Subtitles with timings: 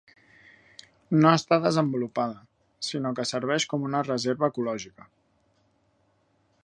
[1.17, 2.39] No està desenvolupada,
[2.87, 5.07] sinó que serveix com una reserva ecològica.